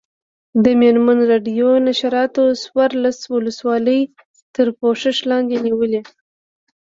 [0.63, 4.01] د مېرمن راډیو نشراتو څوارلس ولسوالۍ
[4.55, 6.01] تر پوښښ لاندې نیولي.